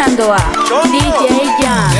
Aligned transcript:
escuchando 0.00 0.32
a 0.32 0.38
DJ 0.88 1.46
Jan. 1.60 1.90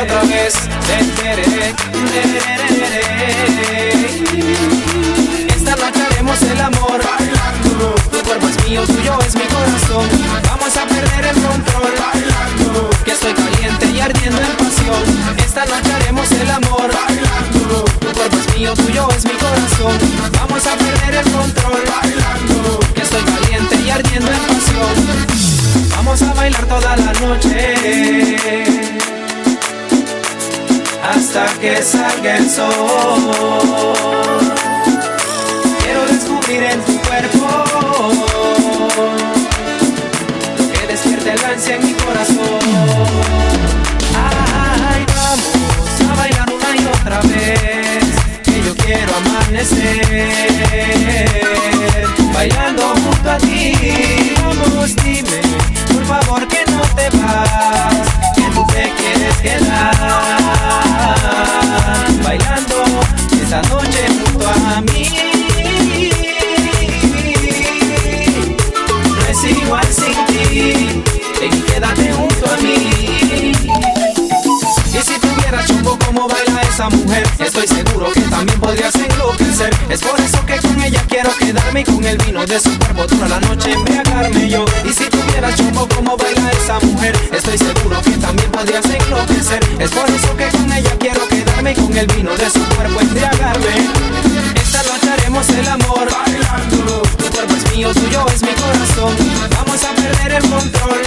otra 0.00 0.22
vez. 0.22 0.54
Esta 5.48 5.76
noche 5.76 6.02
haremos 6.10 6.42
el 6.42 6.60
amor. 6.60 7.00
Bailando. 7.02 7.94
Tu 8.10 8.18
cuerpo 8.22 8.48
es 8.48 8.68
mío, 8.68 8.82
tuyo 8.86 9.18
es 9.26 9.34
mi 9.34 9.44
corazón. 9.46 10.08
Vamos 10.44 10.76
a 10.76 10.86
perder 10.86 11.24
el 11.26 11.42
control. 11.42 11.92
Bailando. 11.98 12.90
Que 13.04 13.10
estoy 13.12 13.32
caliente 13.32 13.86
y 13.86 14.00
ardiendo 14.00 14.40
en 14.40 14.56
pasión. 14.56 15.02
Esta 15.38 15.64
noche 15.64 15.92
haremos 15.92 16.30
el 16.30 16.50
amor. 16.50 16.88
Bailando. 16.92 17.84
Tu 18.00 18.12
cuerpo 18.12 18.36
es 18.36 18.56
mío, 18.56 18.74
tuyo 18.74 19.08
es 19.16 19.24
mi 19.24 19.32
corazón. 19.32 19.98
Vamos 20.38 20.66
a 20.66 20.76
perder 20.76 21.14
el 21.16 21.32
control. 21.32 21.82
Bailando. 22.00 22.80
Que 22.94 23.02
estoy 23.02 23.22
caliente 23.22 23.77
ardiendo 23.90 24.30
en 24.30 24.38
pasión. 24.38 24.94
Vamos 25.96 26.22
a 26.22 26.32
bailar 26.34 26.66
toda 26.66 26.96
la 26.96 27.12
noche 27.14 28.36
hasta 31.02 31.46
que 31.60 31.82
salga 31.82 32.36
el 32.36 32.50
sol. 32.50 33.32
Quiero 35.82 36.06
descubrir 36.06 36.62
en 36.62 36.80
tu 36.82 36.98
cuerpo 37.00 37.46
que 40.72 40.86
despierte 40.86 41.32
el 41.32 41.44
ansia 41.44 41.76
en 41.76 41.86
mi 41.86 41.92
corazón. 41.94 42.60
Ay, 44.14 45.04
vamos 45.16 46.00
a 46.10 46.14
bailar 46.14 46.48
una 46.52 46.70
y 46.76 46.86
otra 46.86 47.20
vez, 47.22 48.04
que 48.44 48.62
yo 48.62 48.74
quiero 48.76 49.16
amanecer 49.16 50.58
bailando 52.38 52.82
junto 53.02 53.30
a 53.30 53.38
ti. 53.38 53.72
Vamos, 54.40 54.94
dime, 55.02 55.40
por 55.92 56.04
favor 56.06 56.46
que 56.46 56.64
no 56.70 56.82
te 56.96 57.10
vas, 57.18 58.06
que 58.36 58.42
tú 58.54 58.64
te 58.72 58.92
quieres 58.98 59.36
quedar 59.38 59.96
bailando 62.22 62.76
esta 63.42 63.60
noche 63.62 64.06
junto 64.16 64.46
a 64.48 64.80
mí. 64.82 65.04
No 69.16 69.22
es 69.32 69.44
igual 69.44 69.88
sin 70.00 70.18
ti, 70.26 71.02
ven 71.40 71.62
quédate 71.66 72.12
junto 72.12 72.44
a 72.52 72.56
mí. 72.58 73.52
Y 74.94 75.00
si 75.02 75.18
tuvieras 75.18 75.66
chumbo 75.66 75.98
como 76.06 76.28
baila 76.28 76.47
esa 76.78 76.90
mujer, 76.90 77.26
estoy 77.40 77.66
seguro 77.66 78.08
que 78.12 78.20
también 78.20 78.60
podrías 78.60 78.94
enloquecer. 78.94 79.76
Es 79.88 80.00
por 80.00 80.20
eso 80.20 80.46
que 80.46 80.58
con 80.58 80.80
ella 80.80 81.02
quiero 81.08 81.30
quedarme 81.36 81.84
con 81.84 82.04
el 82.04 82.16
vino 82.18 82.46
de 82.46 82.60
su 82.60 82.78
cuerpo 82.78 83.04
toda 83.04 83.26
la 83.26 83.40
noche 83.40 83.72
embriagarme 83.72 84.48
yo. 84.48 84.64
Y 84.84 84.92
si 84.92 85.10
tuvieras 85.10 85.56
chumbo 85.56 85.88
como 85.88 86.16
baila 86.16 86.52
esa 86.52 86.78
mujer, 86.78 87.18
estoy 87.32 87.58
seguro 87.58 88.00
que 88.02 88.12
también 88.12 88.48
podrías 88.52 88.84
enloquecer. 88.84 89.58
Es 89.80 89.90
por 89.90 90.08
eso 90.08 90.36
que 90.36 90.46
con 90.56 90.72
ella 90.72 90.96
quiero 91.00 91.26
quedarme 91.26 91.74
con 91.74 91.96
el 91.96 92.06
vino 92.06 92.36
de 92.36 92.48
su 92.48 92.64
cuerpo 92.76 93.00
embriagarme. 93.00 93.74
Esta 94.54 94.82
noche 94.84 95.10
haremos 95.10 95.48
el 95.48 95.66
amor 95.66 96.08
bailando. 96.12 97.02
Tu 97.02 97.24
cuerpo 97.28 97.54
es 97.56 97.74
mío, 97.74 97.92
tuyo 97.92 98.24
es 98.32 98.40
mi 98.42 98.52
corazón. 98.52 99.16
Vamos 99.50 99.82
a 99.82 99.94
perder 99.96 100.32
el 100.32 100.48
control 100.48 101.02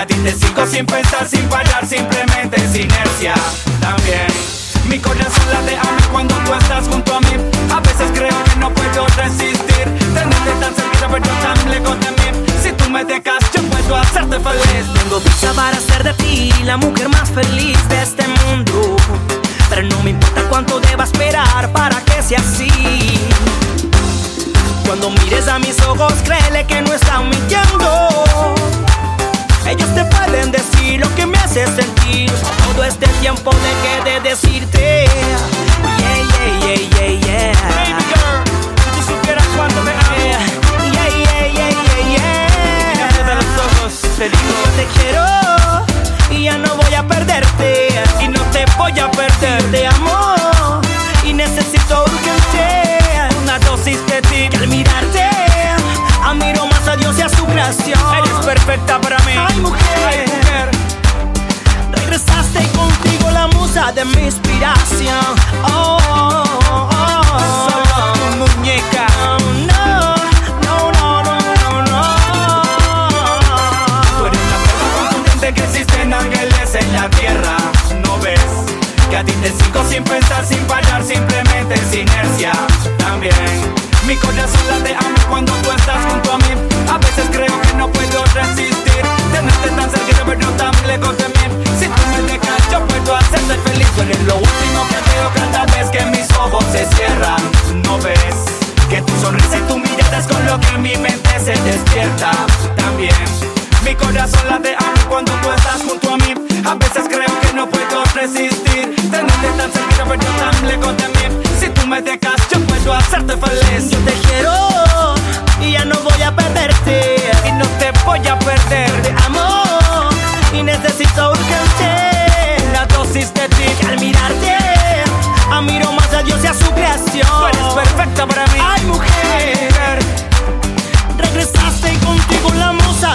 que 0.00 0.02
a 0.02 0.06
ti 0.06 0.14
te 0.22 0.32
sigo 0.32 0.66
sin 0.66 0.86
pensar, 0.86 1.28
sin 1.28 1.48
fallar, 1.50 1.86
simplemente 1.86 2.56
es 2.56 2.74
inercia. 2.74 3.34
También 3.80 4.26
mi 4.88 4.98
corazón 4.98 5.44
late 5.52 5.76
a 5.76 5.82
mí 5.82 6.02
cuando 6.10 6.34
tú 6.36 6.54
estás 6.54 6.88
junto 6.88 7.14
a 7.14 7.20
mí. 7.20 7.32
A 7.72 7.80
veces 7.80 8.10
creo 8.14 8.44
que 8.44 8.56
no 8.56 8.72
puedo 8.72 9.06
resistir. 9.16 9.84
Tenerte 10.14 10.52
tan 10.60 10.74
cerca, 10.74 11.08
pero 11.10 11.26
tan 11.42 11.70
lejos 11.70 12.00
de 12.00 12.10
mí. 12.12 12.46
Si 12.62 12.72
tú 12.72 12.88
me 12.88 13.04
dejas, 13.04 13.38
yo 13.54 13.62
puedo 13.62 13.96
hacerte 13.96 14.38
feliz. 14.40 14.86
Tengo 14.94 15.20
prisa 15.20 15.52
para 15.54 15.78
ser 15.78 16.04
de 16.04 16.14
ti 16.14 16.52
la 16.64 16.76
mujer 16.76 17.08
más 17.08 17.30
feliz 17.30 17.76
de 17.88 18.02
este 18.02 18.26
mundo. 18.28 18.96
Pero 19.68 19.82
no 19.82 20.02
me 20.02 20.10
importa 20.10 20.42
cuánto 20.48 20.80
deba 20.80 21.04
esperar 21.04 21.70
para 21.72 22.00
que 22.04 22.22
sea 22.22 22.38
así. 22.38 22.70
Cuando 24.86 25.10
mires 25.10 25.46
a 25.48 25.58
mis 25.58 25.80
ojos, 25.82 26.14
créele 26.24 26.66
que 26.66 26.80
no 26.82 26.92
están 26.92 27.28
mintiendo. 27.28 28.89
Ellos 29.70 29.94
te 29.94 30.04
pueden 30.04 30.50
decir 30.50 30.98
lo 30.98 31.14
que 31.14 31.24
me 31.26 31.38
hace 31.38 31.64
sentir. 31.64 32.28
Todo 32.72 32.82
este 32.82 33.06
tiempo 33.20 33.52
dejé 33.52 34.10
de 34.10 34.28
decirte. 34.28 35.04
Yeah, 35.98 36.16
yeah, 36.60 36.88
yeah, 36.90 37.20
yeah, 37.20 37.54
yeah. 37.54 37.89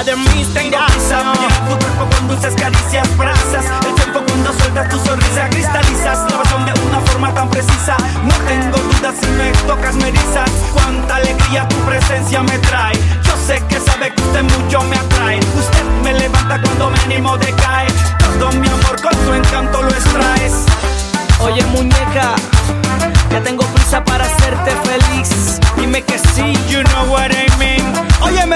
De 0.04 0.16
mi 0.16 0.42
inspiración. 0.42 1.34
tu 1.70 1.78
cuerpo 1.78 2.16
con 2.16 2.28
dulces 2.28 2.54
caricias, 2.56 3.18
brasas. 3.18 3.66
El 3.88 3.96
tiempo 3.96 4.20
cuando 4.28 4.52
sueltas 4.54 4.90
tu 4.90 5.00
sonrisa 5.00 5.50
cristalizas 5.50 6.20
la 6.30 6.38
pasión 6.38 6.66
de 6.66 6.74
una 6.82 7.00
forma 7.00 7.34
tan 7.34 7.50
precisa. 7.50 7.96
No 8.24 8.36
tengo 8.46 8.78
dudas 8.78 9.16
si 9.20 9.28
me 9.32 9.52
tocas, 9.66 9.96
me 9.96 10.10
erizas. 10.10 10.52
Cuánta 10.74 11.16
alegría 11.16 11.68
tu 11.70 11.78
presencia 11.78 12.44
me 12.44 12.58
trae. 12.60 12.94
Yo 13.24 13.34
sé 13.48 13.64
que 13.70 13.80
sabe 13.80 14.14
que 14.14 14.22
usted 14.22 14.44
mucho 14.44 14.82
me 14.84 14.98
atrae. 14.98 15.40
Usted 15.40 15.84
me 16.04 16.14
levanta 16.14 16.62
cuando 16.62 16.90
me 16.90 17.00
animo 17.00 17.38
de 17.38 17.54
caer. 17.54 17.92
Todo 18.38 18.52
mi 18.52 18.68
amor 18.68 19.02
con 19.02 19.18
tu 19.26 19.34
encanto 19.34 19.82
lo 19.82 19.90
extraes. 19.90 20.66
Oye, 21.40 21.64
muñeca, 21.68 22.36
ya 23.32 23.42
tengo 23.42 23.66
prisa 23.68 24.04
para 24.04 24.26
hacerte 24.26 24.72
feliz. 24.84 25.60
Dime 25.78 26.02
que 26.04 26.20
sí, 26.20 26.54
You 26.70 26.84
know 26.84 27.12
what 27.12 27.32
I 27.32 27.48
mean. 27.58 27.84
Óyeme, 28.22 28.56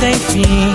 tem 0.00 0.14
fim. 0.14 0.69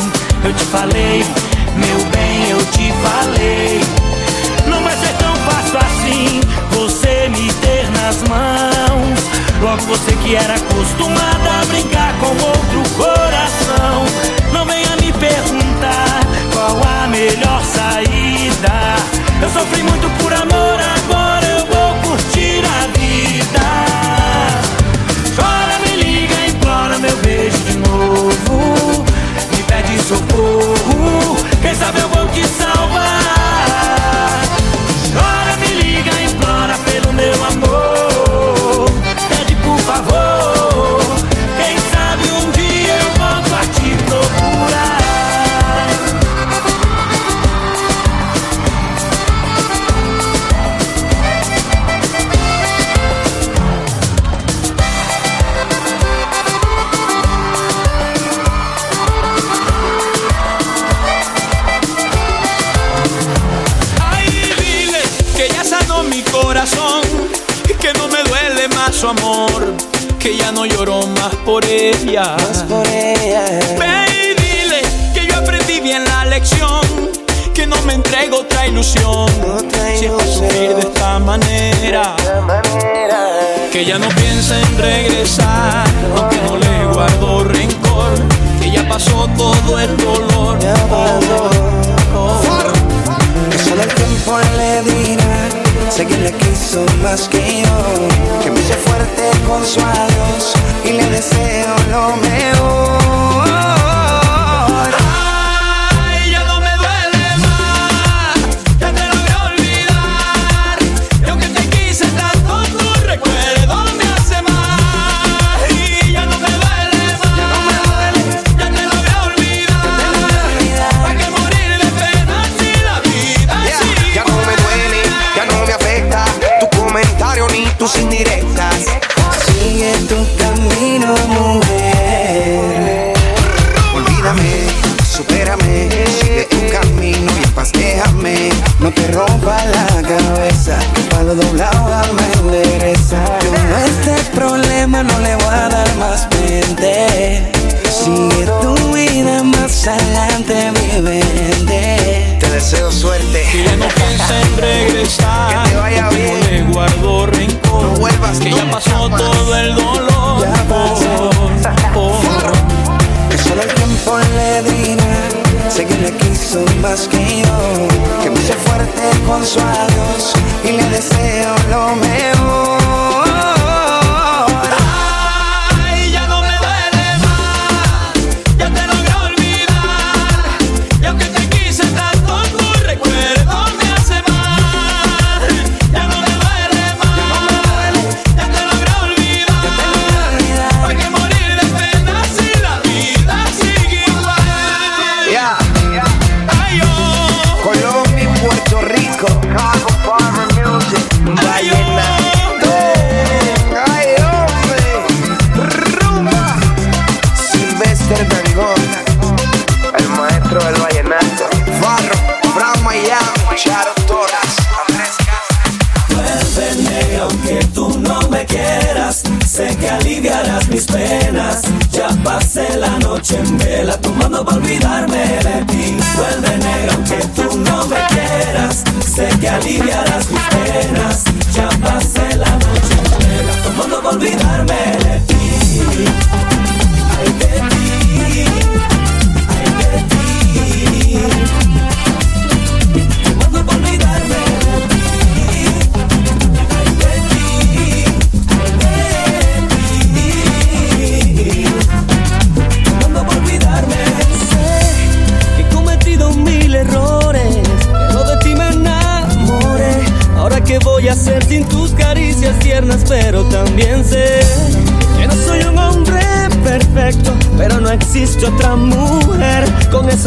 Vivianas 229.76 230.45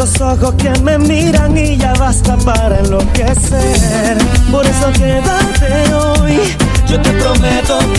esos 0.03 0.21
ojos 0.21 0.53
que 0.53 0.69
me 0.81 0.97
miran 0.97 1.57
y 1.57 1.75
ya 1.75 1.91
basta 1.99 2.37
para 2.37 2.79
enloquecer. 2.79 4.17
Por 4.49 4.65
eso 4.65 4.91
quédate 4.93 5.93
hoy, 5.93 6.39
yo 6.87 7.01
te 7.01 7.09
prometo 7.11 7.79
que 7.93 7.98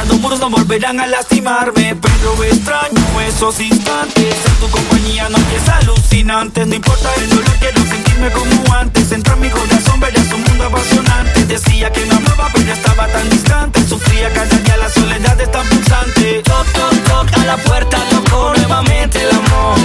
Saltando 0.00 0.22
muros 0.22 0.40
no 0.40 0.48
volverán 0.48 0.98
a 0.98 1.06
lastimarme 1.06 1.94
Pero 1.94 2.44
extraño 2.44 3.20
esos 3.20 3.60
instantes. 3.60 4.34
En 4.46 4.54
tu 4.54 4.70
compañía 4.70 5.28
no 5.28 5.36
es 5.36 5.68
alucinante, 5.68 6.64
No 6.64 6.74
importa 6.74 7.10
el 7.16 7.28
dolor, 7.28 7.44
quiero 7.60 7.82
sentirme 7.82 8.30
como 8.30 8.74
antes. 8.74 9.12
Entra 9.12 9.34
en 9.34 9.40
mi 9.40 9.50
corazón, 9.50 10.00
verás 10.00 10.32
un 10.32 10.42
mundo 10.42 10.64
apasionante. 10.64 11.44
Decía 11.44 11.92
que 11.92 12.06
no 12.06 12.14
amaba, 12.14 12.48
pero 12.54 12.72
estaba 12.72 13.08
tan 13.08 13.28
distante. 13.28 13.86
Sufría 13.86 14.32
cada 14.32 14.46
día, 14.46 14.76
la 14.78 14.88
soledad 14.88 15.38
es 15.38 15.52
tan 15.52 15.68
pulsante. 15.68 16.42
Toc, 16.44 16.66
toc, 16.72 16.94
toc, 17.04 17.38
a 17.38 17.44
la 17.44 17.56
puerta 17.58 17.98
tocó 18.08 18.54
nuevamente 18.56 19.22
el 19.22 19.30
amor. 19.36 19.78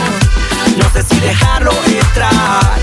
No 0.77 0.89
sé 0.93 1.03
si 1.03 1.19
dejarlo 1.19 1.71
entrar. 1.87 2.79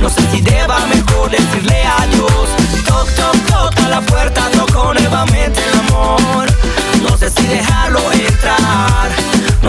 No 0.00 0.08
sé 0.08 0.20
si 0.32 0.40
deba 0.40 0.84
mejor 0.86 1.30
decirle 1.30 1.84
adiós. 2.00 2.48
Toc, 2.88 3.08
toc, 3.14 3.36
toc, 3.46 3.88
la 3.88 4.00
puerta 4.00 4.51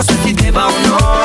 ceux 0.03 0.15
qui 0.25 0.33
débarquent, 0.33 0.87
non 0.87 1.22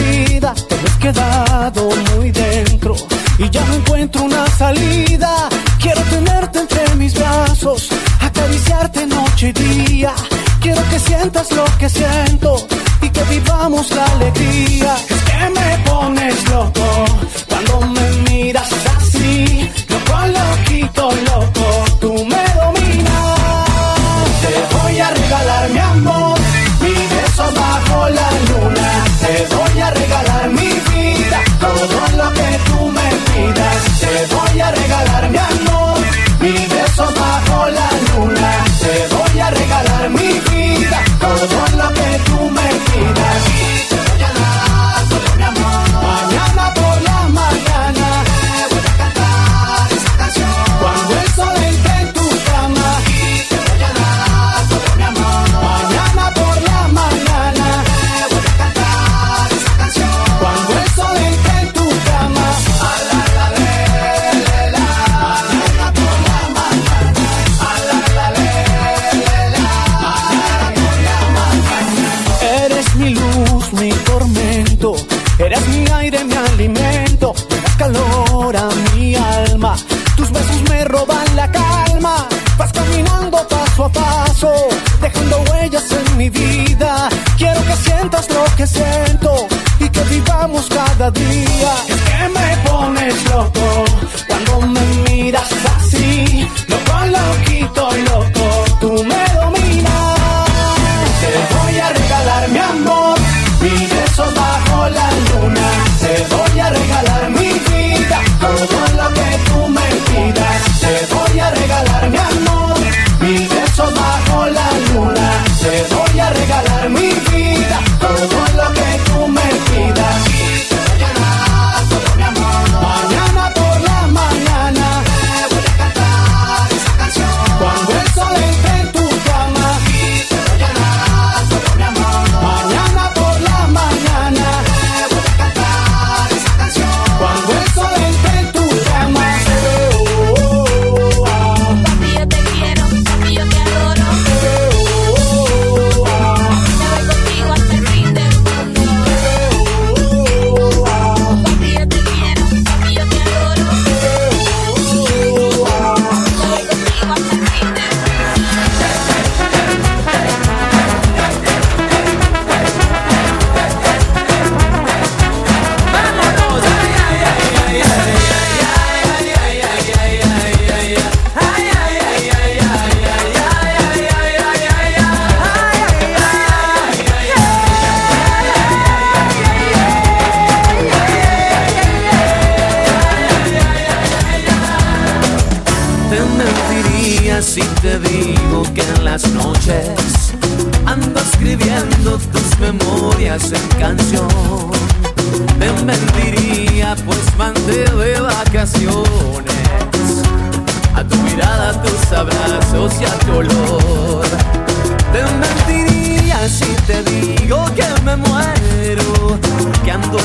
partida, 0.00 0.54
te 0.54 0.74
has 0.74 0.96
quedado 0.98 1.88
muy 2.16 2.30
dentro 2.30 2.94
y 3.38 3.50
ya 3.50 3.64
no 3.66 3.74
encuentro 3.74 4.22
una 4.22 4.46
salida. 4.46 5.48
Quiero 5.80 6.00
tenerte 6.02 6.60
entre 6.60 6.94
mis 6.96 7.14
brazos, 7.14 7.88
acariciarte 8.20 9.06
noche 9.06 9.48
y 9.48 9.52
día. 9.52 10.12
Quiero 10.60 10.82
que 10.90 10.98
sientas 10.98 11.50
lo 11.52 11.64
que 11.78 11.88
siento 11.88 12.66
y 13.02 13.08
que 13.08 13.22
vivamos 13.24 13.90
la 13.90 14.04
alegría. 14.06 14.96
Es 15.08 15.22
que 15.22 15.50
me 15.50 15.78
pones 15.90 16.50
loco 16.50 17.04
cuando 17.48 17.80
me 17.86 18.30
miras 18.30 18.70
así, 18.98 19.70
loco, 19.88 20.26
loquito, 20.26 21.10
loco. 21.10 21.29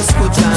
escuchar. 0.05 0.54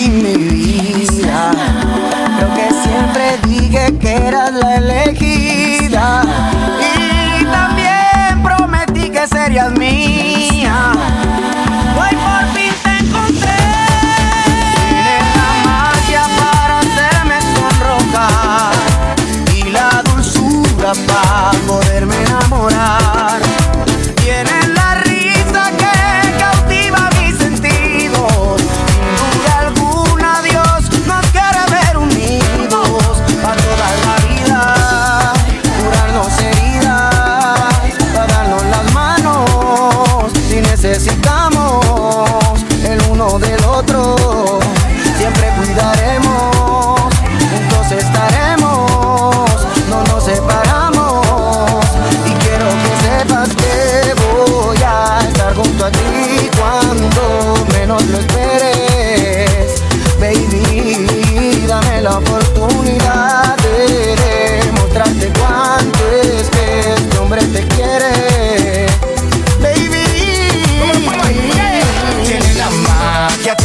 Declaración 0.00 0.22
para 0.22 0.69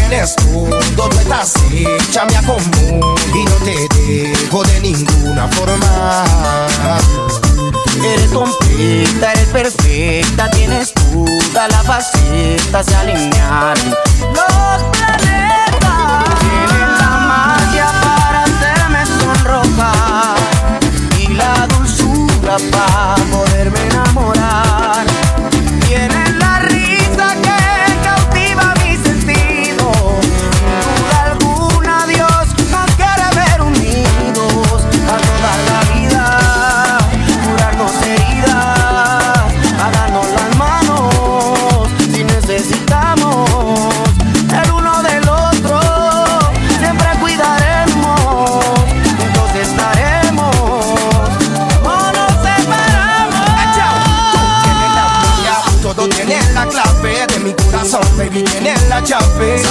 tienes 0.09 0.35
tú 0.35 0.69
estás 1.19 1.53
hecha, 1.71 2.25
me 2.25 2.37
acomodo 2.37 3.15
y 3.33 3.43
no 3.43 3.55
te 3.63 3.87
dejo 3.97 4.63
de 4.63 4.79
ninguna 4.81 5.47
forma. 5.49 6.23
Eres 8.03 8.31
completa, 8.31 9.31
eres 9.31 9.47
perfecta, 9.49 10.49
tienes 10.51 10.93
toda 10.93 11.67
la 11.67 11.81
faceta, 11.83 12.83
se 12.83 12.95
alinearon 12.95 13.89
los 13.89 14.83
planetas. 14.91 16.39
Tienes 16.39 16.99
la 16.99 17.09
magia 17.27 17.87
para 18.03 18.43
hacerme 18.43 19.05
sonrojar 19.19 20.35
y 21.19 21.33
la 21.33 21.67
dulzura 21.67 22.57
para 22.71 23.15
poderme 23.31 23.94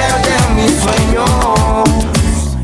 De 0.00 0.54
mis 0.54 0.72
sueños. 0.82 1.30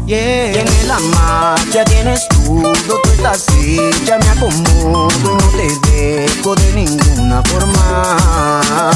Yeah. 0.06 0.52
Tienes 0.52 0.84
la 0.86 0.98
magia, 0.98 1.84
tienes 1.84 2.26
todo, 2.28 2.72
tú 2.72 3.10
estás 3.12 3.44
hecha, 3.60 4.18
me 4.18 4.28
acomodo 4.28 5.08
y 5.10 5.22
no 5.22 5.36
te 5.50 5.90
dejo 5.90 6.54
de 6.54 6.72
ninguna 6.72 7.42
forma. 7.42 8.92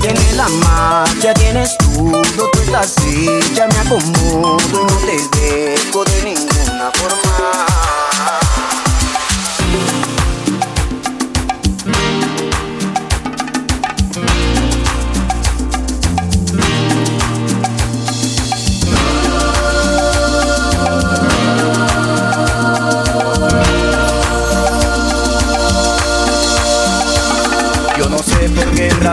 Tienes 0.00 0.36
la 0.36 0.48
magia, 0.48 1.34
tienes 1.34 1.76
todo, 1.78 2.22
tú 2.22 2.60
estás 2.62 2.94
hecha, 3.06 3.66
me 3.66 3.78
acomodo 3.80 4.56
y 4.56 4.72
no 4.72 4.86
te 5.04 5.16
dejo 5.28 6.04
de 6.04 6.22
ninguna 6.22 6.90
forma. 6.94 8.03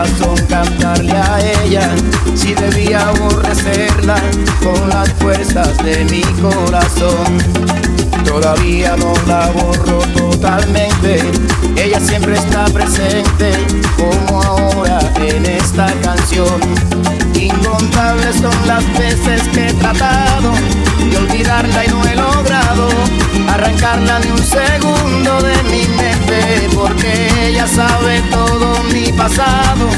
Por 0.02 0.10
qué 0.10 0.24
razón 0.24 0.46
cantarle 0.48 1.12
a 1.12 1.40
ella. 1.64 1.90
Si 2.34 2.54
debía 2.54 3.08
aborrecerla 3.08 4.16
con 4.62 4.88
las 4.88 5.08
fuerzas 5.14 5.76
de 5.78 6.04
mi 6.04 6.22
corazón. 6.40 7.38
Todavía 8.24 8.96
no 8.96 9.12
la 9.26 9.50
borro 9.50 9.98
totalmente. 10.16 11.20
Ella 11.76 12.00
siempre 12.00 12.34
está 12.34 12.64
presente 12.66 13.52
como 13.96 14.42
ahora 14.42 15.00
en 15.16 15.44
esta 15.44 15.92
canción. 16.02 16.60
Incontables 17.34 18.36
son 18.36 18.66
las 18.66 18.84
veces 18.98 19.42
que 19.48 19.68
he 19.68 19.74
tratado 19.74 20.52
de 21.10 21.16
olvidarla 21.16 21.84
y 21.84 21.88
no 21.88 22.04
he 22.06 22.16
logrado 22.16 22.88
arrancarla 23.48 24.20
ni 24.20 24.30
un 24.30 24.38
segundo 24.38 25.42
de 25.42 25.62
mi 25.64 25.86
mente 25.88 26.01
porque 26.74 27.28
ella 27.46 27.66
sabe 27.66 28.20
todo 28.30 28.82
mi 28.92 29.12
pasado, 29.12 29.88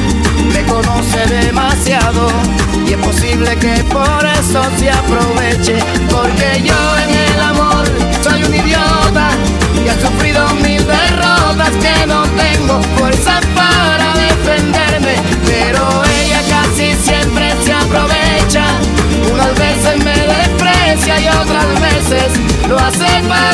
me 0.52 0.62
conoce 0.64 1.26
demasiado 1.26 2.28
y 2.86 2.92
es 2.92 2.98
posible 2.98 3.56
que 3.56 3.82
por 3.84 4.24
eso 4.24 4.62
se 4.78 4.90
aproveche 4.90 5.78
porque 6.10 6.62
yo 6.62 6.76
en 7.02 7.10
el 7.10 7.40
amor 7.40 7.84
soy 8.22 8.44
un 8.44 8.54
idiota 8.54 9.30
y 9.84 9.88
he 9.88 10.00
sufrido 10.00 10.48
mil 10.62 10.86
derrotas 10.86 11.70
que 11.82 12.06
no 12.06 12.22
tengo 12.22 12.80
fuerza 12.98 13.40
para 13.54 14.14
defenderme, 14.14 15.16
pero 15.46 16.02
ella 16.04 16.40
casi 16.48 16.94
siempre 16.94 17.52
se 17.64 17.72
aprovecha. 17.72 18.64
Unas 19.32 19.54
veces 19.58 20.04
me 20.04 20.14
desprecia 20.14 21.20
y 21.20 21.28
otras 21.28 21.80
veces 21.80 22.68
lo 22.68 22.78
hace 22.78 23.22
para 23.28 23.53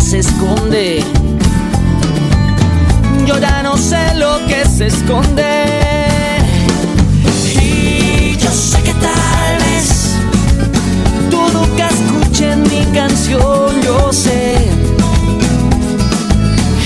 se 0.00 0.18
esconde. 0.18 1.04
Yo 3.26 3.38
ya 3.38 3.62
no 3.62 3.76
sé 3.76 4.14
lo 4.16 4.38
que 4.46 4.64
se 4.66 4.86
esconde. 4.86 5.44
Y 7.60 8.36
yo 8.36 8.50
sé 8.50 8.82
que 8.82 8.92
tal 8.94 9.58
vez 9.58 10.16
tú 11.30 11.40
nunca 11.52 11.88
escuches 11.88 12.56
mi 12.56 12.84
canción, 12.92 13.82
yo 13.82 14.12
sé. 14.12 14.68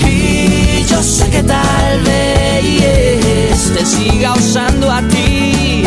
Y 0.07 0.85
yo 0.85 1.03
sé 1.03 1.29
que 1.31 1.43
tal 1.43 2.01
vez 2.05 3.73
te 3.75 3.87
siga 3.87 4.35
usando 4.35 4.91
a 4.91 5.01
ti, 5.03 5.85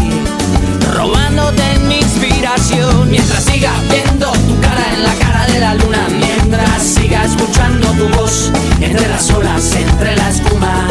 robándote 0.94 1.80
mi 1.88 2.00
inspiración 2.00 3.10
mientras 3.10 3.44
siga 3.44 3.72
viendo 3.90 4.32
tu 4.32 4.60
cara 4.60 4.94
en 4.94 5.04
la 5.04 5.14
cara 5.16 5.46
de 5.48 5.60
la 5.60 5.74
luna 5.76 5.91
siga 6.82 7.24
escuchando 7.24 7.88
tu 7.92 8.10
voz 8.18 8.52
entre 8.80 9.08
las 9.08 9.30
olas, 9.32 9.76
entre 9.76 10.16
la 10.16 10.30
espuma. 10.30 10.88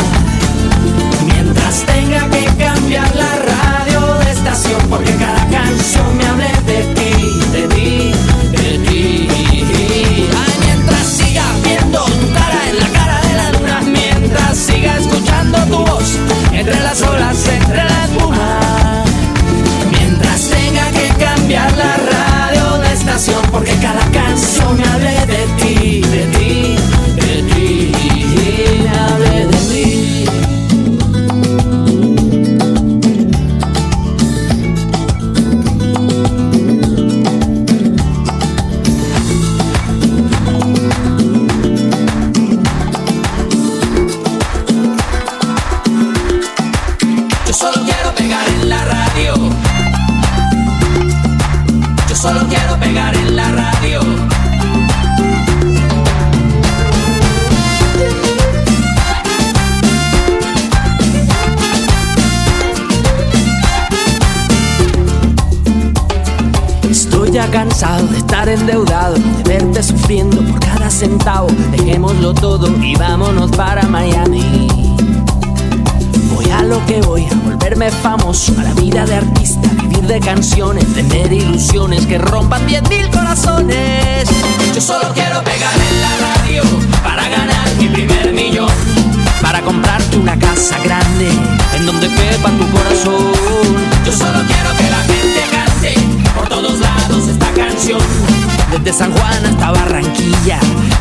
Mientras 1.27 1.85
tenga 1.85 2.29
que 2.31 2.45
cambiar 2.57 3.15
la 3.17 3.40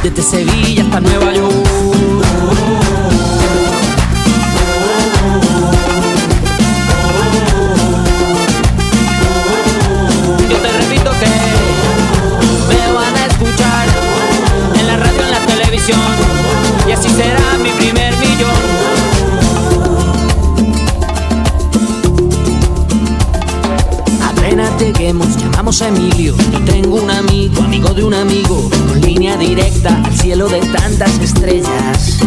desde 0.03 0.21
Sevilla 0.21 0.83
hasta 0.83 1.01
Nueva 1.01 1.33
York. 1.33 1.98
de 30.47 30.61
tantas 30.61 31.19
estrellas. 31.19 32.19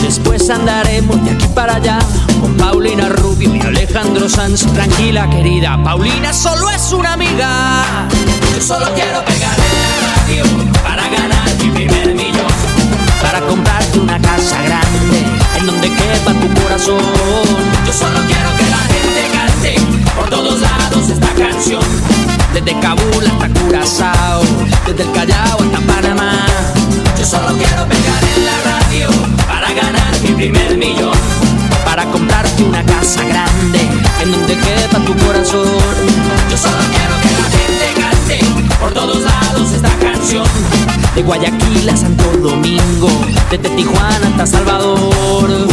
Después 0.00 0.48
andaremos 0.48 1.22
de 1.24 1.32
aquí 1.32 1.46
para 1.48 1.74
allá 1.74 1.98
con 2.40 2.56
Paulina 2.56 3.10
Rubio 3.10 3.54
y 3.54 3.60
Alejandro 3.60 4.30
Sanz. 4.30 4.64
Tranquila, 4.72 5.28
querida, 5.28 5.78
Paulina 5.84 6.32
solo 6.32 6.70
es 6.70 6.92
una 6.92 7.12
amiga. 7.12 8.08
Yo 8.54 8.62
solo 8.62 8.86
quiero 8.94 9.22
pegarle 9.26 9.64
la 9.76 10.16
radio 10.16 10.44
para 10.82 11.02
ganar 11.08 11.54
mi 11.62 11.70
primer 11.70 12.14
millón. 12.14 12.46
Para 13.20 13.40
comprarte 13.40 13.98
una 13.98 14.18
casa 14.18 14.56
grande 14.62 15.22
en 15.58 15.66
donde 15.66 15.88
quepa 15.88 16.32
tu 16.32 16.62
corazón. 16.62 17.02
Yo 17.86 17.92
solo 17.92 18.20
quiero 18.26 18.56
que 18.56 18.70
la 18.70 18.78
gente 18.78 19.22
cante 19.32 20.14
por 20.16 20.30
todos 20.30 20.60
lados 20.62 21.10
esta 21.10 21.28
canción. 21.34 21.84
Desde 22.54 22.80
Kabul 22.80 23.26
hasta 23.26 23.60
Curazao, 23.60 24.42
desde 24.86 25.02
el 25.02 25.12
Callao 25.12 25.60
hasta 25.60 25.75
grande 33.14 33.80
en 34.20 34.32
donde 34.32 34.54
quepa 34.58 34.98
tu 35.04 35.16
corazón. 35.24 35.68
Yo 36.50 36.56
solo 36.56 36.76
quiero 36.90 37.14
que 37.22 37.30
la 37.30 37.44
gente 37.56 37.86
cante 38.00 38.74
por 38.80 38.92
todos 38.92 39.22
lados 39.22 39.70
esta 39.72 39.90
canción. 39.98 40.46
De 41.14 41.22
Guayaquil 41.22 41.88
a 41.88 41.96
Santo 41.96 42.24
Domingo, 42.38 43.08
desde 43.50 43.68
Tijuana 43.70 44.28
hasta 44.28 44.46
Salvador. 44.46 45.68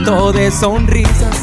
cubierto 0.00 0.32
de 0.32 0.50
sonrisas. 0.50 1.36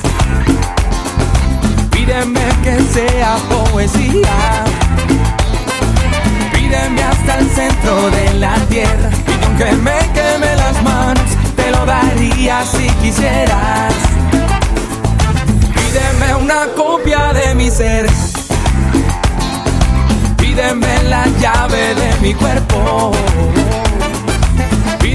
Pídeme 1.92 2.42
que 2.64 2.80
sea 2.94 3.38
poesía. 3.50 4.64
Pídeme 6.54 7.04
hasta 7.04 7.40
el 7.40 7.50
centro 7.50 8.10
de 8.12 8.34
la 8.36 8.56
tierra. 8.70 9.10
Y 9.28 9.44
aunque 9.46 9.72
me 9.74 9.98
queme 10.14 10.56
las 10.56 10.82
manos, 10.84 11.30
te 11.56 11.72
lo 11.72 11.86
daría 11.86 12.64
si 12.66 12.88
quisieras. 13.02 13.94
Pídeme 15.74 16.36
una 16.44 16.66
copia 16.76 17.34
de 17.34 17.56
mi 17.56 17.70
ser. 17.70 18.08
Pídeme 20.38 21.04
la 21.04 21.28
llave 21.40 21.96
de 21.96 22.20
mi 22.22 22.34
cuerpo 22.34 23.12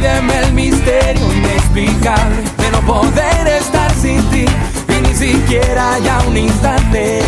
Pídeme 0.03 0.37
el 0.37 0.53
misterio 0.53 1.33
inexplicable 1.33 2.43
de 2.59 2.71
no 2.73 2.81
poder 2.81 3.47
estar 3.47 3.89
sin 3.95 4.21
ti, 4.31 4.45
y 4.89 5.01
ni 5.01 5.15
siquiera 5.15 5.97
ya 6.01 6.21
un 6.27 6.37
instante. 6.37 7.23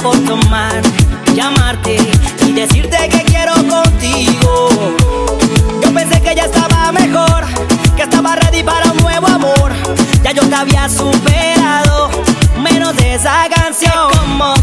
Tomar, 0.00 0.80
llamarte 1.34 1.98
y 2.46 2.52
decirte 2.52 3.08
que 3.10 3.22
quiero 3.24 3.52
contigo. 3.68 4.68
Yo 5.82 5.92
pensé 5.92 6.20
que 6.22 6.34
ya 6.34 6.44
estaba 6.44 6.90
mejor, 6.90 7.44
que 7.96 8.02
estaba 8.02 8.34
ready 8.36 8.62
para 8.62 8.90
un 8.92 8.96
nuevo 8.98 9.26
amor. 9.26 9.72
Ya 10.22 10.32
yo 10.32 10.42
te 10.48 10.54
había 10.54 10.88
superado, 10.88 12.08
menos 12.62 12.96
de 12.96 13.14
esa 13.14 13.46
canción. 13.54 14.10
Como 14.20 14.54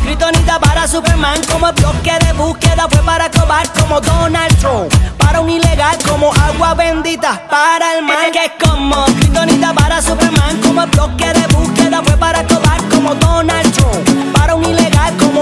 para 0.60 0.88
Superman, 0.88 1.40
como 1.52 1.72
bloque 1.74 2.18
de 2.26 2.34
búsqueda 2.34 2.88
fue 2.90 3.04
para 3.04 3.30
cobar 3.30 3.72
como 3.74 4.02
Donald 4.02 4.58
Trump. 4.58 4.92
Para 5.20 5.40
un 5.42 5.50
ilegal 5.50 5.98
como 6.08 6.34
agua 6.34 6.74
bendita 6.74 7.48
para 7.48 7.96
el 7.98 8.04
mal. 8.04 8.32
Que 8.32 8.46
es 8.46 8.52
como 8.68 9.06
Kryptonita 9.06 9.74
para 9.74 10.02
Superman, 10.02 10.58
como 10.64 10.88
bloque 10.88 11.32
de 11.32 11.48
búsqueda 11.56 12.02
fue 12.04 12.18
para 12.18 12.44
cobar 12.48 12.82
como 12.90 13.14
Donald 13.14 13.72
Trump. 13.74 14.17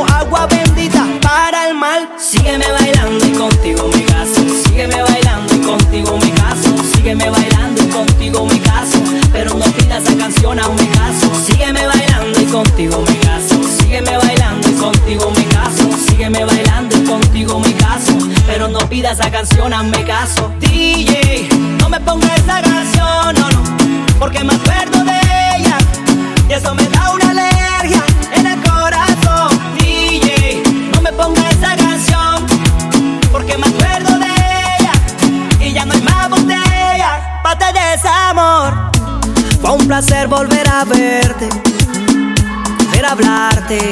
Agua 0.04 0.48
bendita 0.48 1.06
para 1.22 1.70
el 1.70 1.76
mal. 1.76 2.10
Sígueme 2.18 2.66
bailando 2.70 3.26
y 3.26 3.32
contigo 3.32 3.88
me 3.94 4.04
caso. 4.04 4.42
Sígueme 4.66 5.02
bailando 5.02 5.56
y 5.56 5.60
contigo 5.60 6.18
me 6.18 6.32
caso. 6.32 6.76
Sígueme 6.94 7.30
bailando 7.30 7.84
y 7.84 7.88
contigo 7.88 8.46
me 8.46 8.60
caso. 8.60 9.00
Pero 9.32 9.54
no 9.54 9.66
pidas 9.66 10.04
esa 10.04 10.18
canción 10.18 10.60
a 10.60 10.68
mi 10.68 10.88
caso. 10.88 11.32
Sígueme 11.46 11.86
bailando 11.88 12.42
y 12.42 12.46
contigo 12.46 13.04
me 13.08 13.18
caso. 13.20 13.64
Sígueme 13.80 14.18
bailando 14.18 14.70
y 14.70 14.74
contigo 14.74 15.32
me 15.32 15.46
caso. 15.46 15.90
Sígueme 16.08 16.44
bailando 16.44 16.98
y 16.98 17.04
contigo 17.06 17.60
me 17.60 17.74
caso. 17.76 18.18
Pero 18.46 18.68
no 18.68 18.80
pidas 18.90 19.20
esa 19.20 19.32
canción 19.32 19.74
a 19.74 19.84
mi 19.84 20.04
caso. 20.04 20.52
DJ, 20.60 21.48
no 21.80 21.88
me 21.90 22.00
pongas 22.02 22.38
esa 22.40 22.62
canción, 22.62 23.36
no, 23.40 23.50
no. 23.52 23.64
Porque 24.20 24.44
me 24.44 24.54
acuerdo 24.56 25.06
de 25.06 25.20
ella. 25.58 25.78
Y 26.50 26.54
eso 26.54 26.76
me 26.76 26.84
da 26.90 27.14
una 27.14 27.30
alergia 27.30 28.04
pongas 31.16 31.52
esa 31.54 31.76
canción. 31.76 32.46
Porque 33.32 33.58
me 33.58 33.68
acuerdo 33.68 34.20
de 34.20 34.26
ella. 34.80 34.92
Y 35.60 35.74
ya 35.74 35.86
no 35.86 35.94
hay 35.94 36.02
más 36.02 36.30
botella. 36.30 37.42
Pate 37.44 37.66
de 37.74 37.98
desamor. 37.98 38.92
Fue 39.62 39.72
un 39.72 39.88
placer 39.88 40.28
volver 40.28 40.68
a 40.70 40.84
verte. 40.86 41.50
Volver 42.80 43.06
a 43.06 43.12
hablarte. 43.12 43.92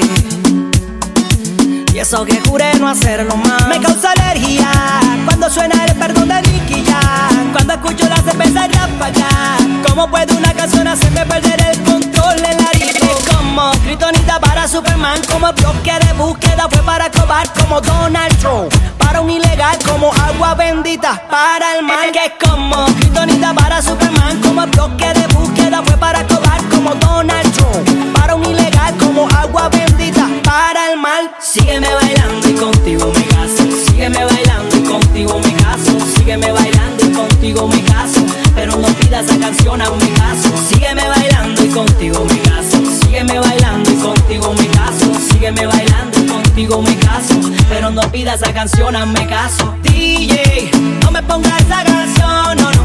Y 1.93 1.99
eso 1.99 2.25
que 2.25 2.41
juré 2.41 2.73
no 2.79 2.87
hacerlo 2.89 3.35
más 3.37 3.67
Me 3.67 3.79
causa 3.79 4.13
alergia 4.13 4.67
Cuando 5.25 5.47
suena 5.47 5.85
el 5.85 5.95
perdón 5.95 6.27
de 6.27 6.41
Nicky 6.41 6.83
Jam 6.83 7.51
Cuando 7.53 7.73
escucho 7.73 8.09
la 8.09 8.15
cerveza 8.15 8.67
ráfaga 8.67 9.57
¿Cómo 9.87 10.09
puede 10.09 10.33
una 10.35 10.53
canción 10.53 10.87
hacerme 10.87 11.23
perder 11.23 11.61
el 11.71 11.83
control 11.83 12.37
en 12.45 12.57
la 12.57 12.69
ritmo? 12.71 13.02
Como 13.55 13.69
Kryptonita 13.83 14.39
para 14.39 14.67
Superman 14.67 15.21
Como 15.31 15.53
bloque 15.53 15.91
de 16.07 16.13
búsqueda 16.13 16.67
fue 16.71 16.81
para 16.81 17.11
cobar 17.11 17.47
Como 17.53 17.79
Donald 17.81 18.35
Trump 18.39 18.73
Para 18.97 19.21
un 19.21 19.29
ilegal 19.29 19.77
como 19.87 20.11
agua 20.11 20.55
bendita 20.55 21.21
Para 21.29 21.77
el 21.77 21.85
mal 21.85 22.11
Que 22.11 22.25
es 22.25 22.31
como 22.43 22.85
Kryptonita 22.95 23.53
para 23.53 23.79
Superman 23.79 24.41
Como 24.41 24.65
bloque 24.65 25.05
de 25.05 25.27
búsqueda 25.35 25.83
fue 25.83 25.95
para 25.97 26.25
cobar 26.25 26.67
Como 26.69 26.95
Donald 26.95 27.53
Trump 27.53 28.17
Para 28.17 28.33
un 28.33 28.43
ilegal 28.43 28.97
como 28.97 29.27
agua 29.29 29.69
bendita 29.69 30.27
Para 30.43 30.91
el 30.91 30.99
mal 30.99 31.29
Sígueme 31.39 31.93
bailando 31.93 32.49
y 32.49 32.53
contigo 32.53 33.11
me 33.15 33.23
caso 33.27 33.63
Sígueme 33.85 34.25
bailando 34.25 34.77
y 34.77 34.83
contigo 34.83 35.39
me 35.39 35.53
caso 35.53 35.91
Sígueme 36.15 36.51
bailando 36.51 37.05
y 37.05 37.11
contigo 37.11 37.67
me 37.67 37.83
caso 37.83 38.42
no 38.77 38.87
pidas 38.99 39.27
la 39.27 39.37
canción 39.37 39.81
a 39.81 39.89
un 39.89 39.99
caso. 39.99 40.49
Sígueme 40.69 41.07
bailando 41.07 41.63
y 41.63 41.69
contigo 41.69 42.25
me 42.25 42.39
caso. 42.41 42.77
Sígueme 43.01 43.39
bailando 43.39 43.91
y 43.91 43.95
contigo 43.95 44.53
me 44.53 44.67
caso. 44.67 45.11
Sígueme 45.31 45.65
bailando 45.65 46.19
y 46.19 46.25
contigo 46.25 46.81
me 46.81 46.95
caso. 46.97 47.35
Pero 47.69 47.91
no 47.91 48.01
pidas 48.11 48.41
la 48.41 48.53
canción 48.53 48.95
a 48.95 49.05
me 49.05 49.25
caso. 49.27 49.75
DJ, 49.83 50.71
no 51.01 51.11
me 51.11 51.21
pongas 51.23 51.61
esa 51.61 51.83
canción, 51.83 52.57
no, 52.57 52.71
no. 52.71 52.83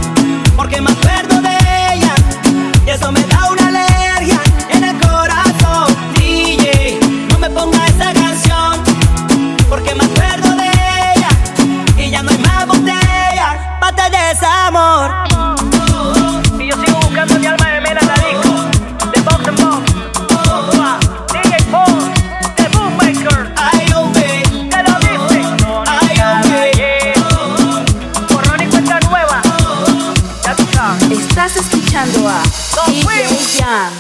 Porque 0.57 0.81
me 0.81 0.91
acuerdo 0.91 1.41
de 1.41 1.57
ella. 1.95 2.15
Y 2.87 2.91
eso 2.91 3.13
me 3.13 3.23
da 3.23 3.51
una 3.51 3.69
alergia 3.69 4.41
en 4.71 4.85
el 4.85 4.97
corazón. 4.99 5.95
DJ, 6.15 6.99
no 7.31 7.39
me 7.39 7.51
pongas 7.51 7.89
esa 7.91 8.13
canción. 8.13 8.83
Porque 9.69 9.95
me 9.95 10.05
acuerdo 10.05 10.57
de 10.57 10.69
ella. 11.15 11.29
Y 11.97 12.11
ya 12.11 12.23
no 12.23 12.31
hay 12.31 12.39
más 12.39 12.67
botella. 12.67 13.79
Pate 13.81 14.03
de 14.11 14.35
desamor. 14.35 15.58
escuchando 31.99 32.29
a 32.29 32.43
DJ 32.87 33.59
Jam. 33.59 33.98